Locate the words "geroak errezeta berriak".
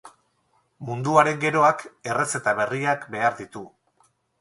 1.45-3.09